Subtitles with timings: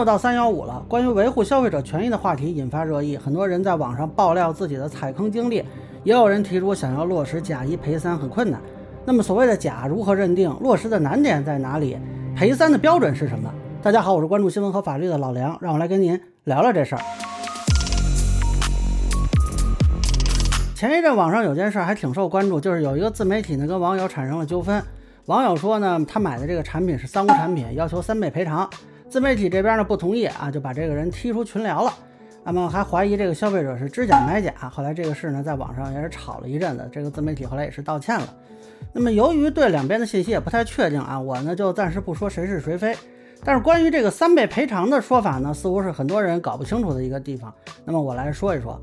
[0.00, 5.62] 又到三幺五了，关于维护消费者权益的话题引发热议，很多人在网上爆料自己的踩坑经历，
[6.04, 8.58] 也有人提出想要落实假一赔三很困难。
[9.04, 10.50] 那么所谓的假如何认定？
[10.60, 11.98] 落实的难点在哪里？
[12.34, 13.52] 赔三的标准是什么？
[13.82, 17.02] 大家好，我是关注新闻和法律的老梁，让我来跟您聊聊这事儿。
[20.74, 24.82] 前一阵网上有件事还挺受关注，就是有一个自媒体呢跟网友产生了纠纷。
[25.26, 28.66] 网友说呢，他买的这个产品是三无产品，要求三倍赔偿。
[29.10, 31.92] 自媒体这边呢不同意啊，就把这个人踢出群聊了。
[32.44, 34.54] 那么还怀疑这个消费者是知假买假。
[34.72, 38.32] 后来这个事呢在网上也是吵了一阵子，这个自媒体后来也是道歉了。
[38.92, 42.96] 那么由于对两边的信息也不太确定啊，我呢就暂时不说谁是谁非。
[43.44, 47.52] 但是关于这个三倍赔偿的说法呢，似乎是很多人搞不清楚的一个地方。
[47.84, 48.80] 那么我来说一说。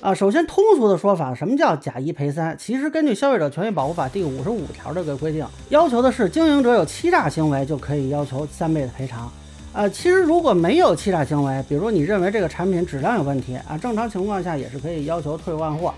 [0.00, 2.56] 啊，首先通俗的说法，什么叫假一赔三？
[2.58, 9.32] 其实根据《消费者权益保护法》第五十五条这个规定，要求的是经营者有欺诈行为就可以要求三倍的赔偿。
[9.76, 15.92] 啊，其实如果没有欺诈行为，比如你认为这个产品质量有问题啊，正常情况下也是可以要求退换货。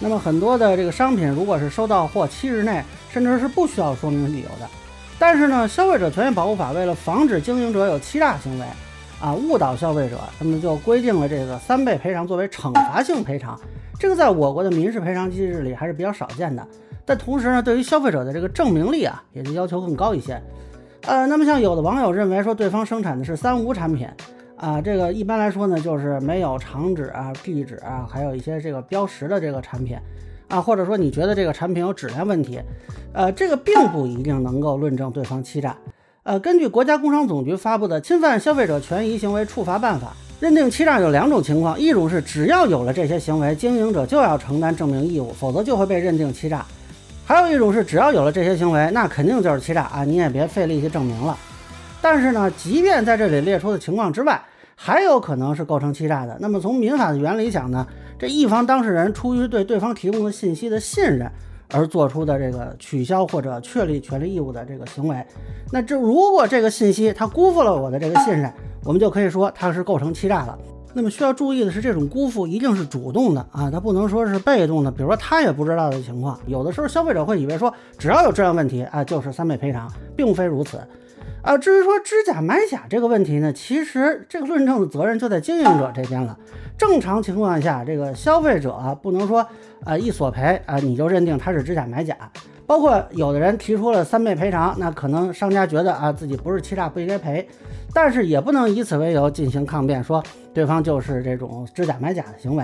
[0.00, 4.68] 那么很多的这个商品，如果是收到货七日内，甚至是不需要说明理由的。
[5.16, 8.66] 但是呢，《消费者权益保护法》为了防止经营者有欺诈行为。
[9.20, 13.56] 啊，误导消费者，那么就规定了这个三倍赔偿作为惩罚性赔偿，
[13.96, 16.66] 这个在我国的民事赔偿机制里还是比较少见的。
[17.04, 20.42] 但同时呢，对于消费者的这个证明力啊，也就要求更高一些。
[21.02, 24.06] 呃，那么像有的网友认为说对方生产的是三无产品，
[24.56, 29.96] 啊，这个一般来说呢，就是没有厂址啊、地址啊，还有一些这个标识的这个产品，
[30.48, 32.60] 啊，或者说你觉得这个产品有质量问题，
[33.12, 35.76] 呃，这个并不一定能够论证对方欺诈。
[36.22, 46.58] 呃，根据国家工商总局发布的《侵犯消费者权益行为处罚办法》，认定欺诈有两种情况：一种是只要有了这些行为，经营者就要承担证明义务，否则就会被认定欺诈；
[47.30, 51.38] 还有一种是只要有了这些行为，那肯定就是欺诈啊，你也别费力气证明了。
[52.02, 54.42] 但是呢，即便在这里列出的情况之外，
[54.74, 56.36] 还有可能是构成欺诈的。
[56.40, 57.86] 那么从民法的原理讲呢，
[58.18, 61.30] 这一方当事人出于对对方提供的信息的信任。
[61.72, 65.24] 而做出的这个取消或者确立权利义务的这个行为，
[65.70, 68.52] 那这如果这个信息他辜负了我的这个信任，
[68.82, 70.58] 我们就可以说他是构成欺诈了。
[70.92, 74.90] 那么需要注意的是，这种辜负一定是主动的啊，它不能说是被动的。
[74.90, 80.78] 比如说他也不知道的情况，有的时候消费者会以为说只要有质量问题啊，就是三倍赔偿，并非如此。
[81.42, 86.36] 啊，至于说知假买假这个问题呢，其实这个论证的责任就在经营者这边了。
[86.76, 89.46] 正常情况下，这个消费者不能说
[89.84, 92.16] 啊一索赔啊你就认定他是知假买假。
[92.70, 97.44] 包括有的人提出了三倍赔偿，那可能商家觉得啊自己不是欺诈不应该赔，
[97.92, 100.22] 但是也不能以此为由进行抗辩，说
[100.54, 102.62] 对方就是这种知假买假的行为。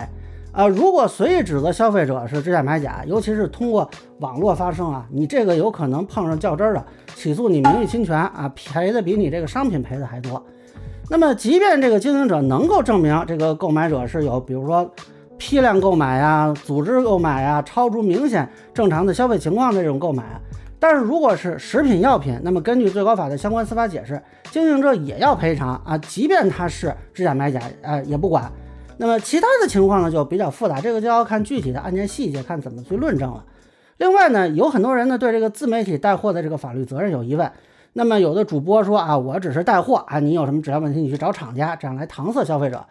[0.53, 3.91] 啊，如果随意指责消费者是知假买假，尤其是通过
[4.21, 10.41] 网络发生啊，你这个有可能碰上较真儿的，起诉你名誉侵权啊，赔的比你这个商品赔的还多。
[11.11, 14.89] 那么，即便这个经营者能够证明这个购买者是有，比如说
[15.39, 20.25] 批量购买呀、组织购买呀、超出明显正常的消费情况的这种购买，
[20.79, 24.21] 但是如果是食品药品，那么根据最高法的相关司法解释，
[24.51, 28.51] 经营者也要赔偿啊，即便他是知假买假，呃，也不管。
[28.99, 33.45] 那么其他的情况呢，就比较复杂，这个就要看具体的案件细节，看怎么去论证了。
[33.99, 37.51] 另外呢，有很多人呢对这个自媒体带货的这个法律责任有疑问。
[37.93, 42.85] 那么有的主播说啊，我只是带货啊，你有什么质量问题，你去找厂家，这样来搪塞消费者。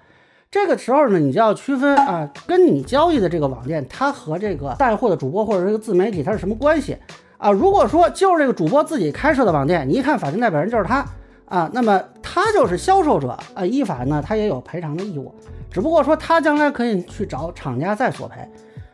[0.56, 6.96] 这个时候呢，你就要区分啊，跟你交易的这个网店，它和这个带货的主播或者这个自媒体，它是什么关系
[7.38, 7.52] 啊？
[7.52, 11.06] 如果说就是这个主播自己开设的网店，你一看法定代表人就是他
[11.44, 15.36] 啊，那么他就是销售者啊，依法呢他也有赔偿的义务。
[15.70, 18.40] 只不过说他将来可以去找厂家再索赔，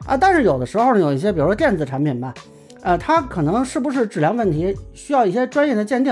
[0.07, 2.33] 啊，但是有的时候呢，有一些比如说电子产品吧，
[2.81, 6.11] 呃，它可能是不是质量问题，需要一些专业的鉴定。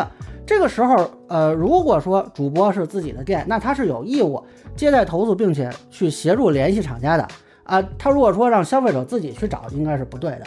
[0.50, 4.44] 这个时候，呃，如果说主播是自己的店，那他是有义务
[4.76, 7.28] 接待投诉，并且去协助联系厂家的。
[7.62, 10.42] 啊，他如果说让消费者自己去找，应该是不对的。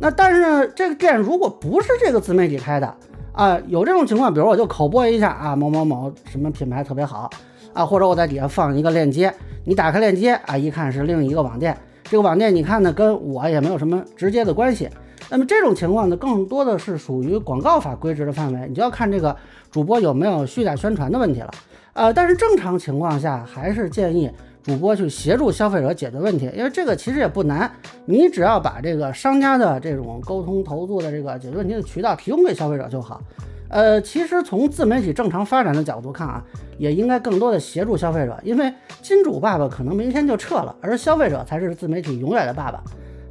[0.00, 2.92] 那但是，这个店如果不是这个自媒体开的，
[3.30, 7.30] 啊，有这种情况，比如我就口播一下啊，某某某什么品牌特别好。
[7.72, 9.32] 啊，或者我在底下放一个链接，
[9.64, 14.88] 你打开链接啊，一看是另一个网店，这个网店你看呢，跟我也没有什么直接的关系。
[15.28, 19.34] 那么这种情况呢，更多的是属于广告法规制的范围，你就要看这个
[19.70, 21.50] 主播有没有虚假宣传的问题了。
[21.94, 24.30] 呃，但是正常情况下，还是建议
[24.62, 27.70] 主播去协助消费者解决问题，因为这个其实也不难，
[28.04, 33.20] 你只要把这个商家的这种沟通投诉的这个解决问题的渠道提供给消费者就好。
[33.68, 36.44] 呃，其实从自媒体正常发展的角度看啊，
[36.78, 38.72] 也应该更多的协助消费者，因为
[39.02, 42.80] 金主爸爸可能明天就撤了，而消费者才是自媒体永远的爸爸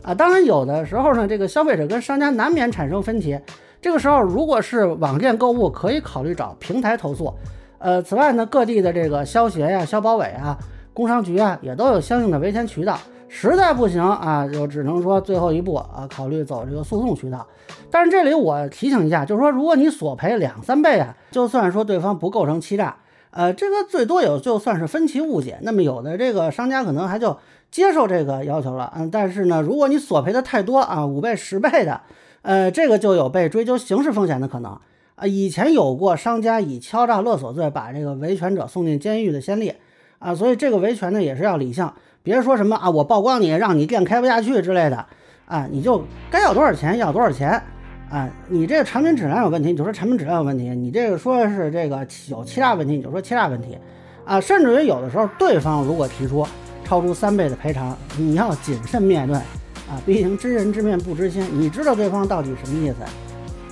[0.05, 0.13] 啊。
[0.13, 3.39] 当然，有的时候呢，这个消费者跟商家难免产生分歧，
[3.81, 7.33] 这个时候如果是网店购物，可以考虑找平台投诉。
[7.79, 10.57] 呃，此外呢，各地的这个消协呀、消保委啊、
[10.93, 12.97] 工商局啊，也都有相应的维权渠道。
[13.27, 17.45] 实在不行啊，就只能说最后一步啊，考虑走这个诉讼渠道。
[17.91, 22.95] 但是这里我提醒一下，就是说，如果你索赔两三倍啊，就算说对方不构成欺诈，
[23.35, 25.57] 呃，这个最多也就算是分歧误解。
[25.61, 27.37] 那么有的这个商家可能还就
[27.69, 31.99] 接受这个要求了，嗯，但是呢，如果你索赔的太多啊，五倍、十倍的，
[32.43, 34.71] 呃，这个就有被追究刑事风险的可能
[35.15, 35.27] 啊。
[35.27, 39.73] 以前有过商家以敲诈勒索罪把这个维权者送进监狱的先例
[40.19, 41.91] 啊，所以这个维权呢也是要理性。
[42.23, 45.05] 别说什么啊，我曝光你，让你店开不下去之类的，
[45.45, 47.61] 啊，你就该要多少钱要多少钱，
[48.09, 53.77] 啊，你这个产品质量有问题，你就说产品质量有问题；你这个说是这个有欺诈问题，你就说欺诈问题，
[54.23, 56.45] 啊，甚至于有的时候对方如果提出
[56.83, 62.97] 超出三倍的赔偿，你要谨慎面对，啊，毕竟知人知面不知心，你知道对方到底什么意思。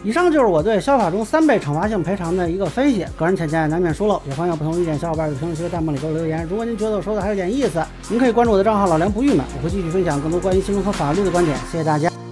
[0.04, 6.46] 以上就是我对消法中三倍惩罚性赔偿的一个分析，个人浅见难免疏漏，也欢迎不同意见小伙伴在评论区、弹幕里给我留言。
[6.50, 11.56] 如果您觉得我说的还有点意思，您可以关注我的账号老梁不郁闷，我会继续分享更多关于新闻和法律的观点。
[11.72, 12.23] 谢谢大家。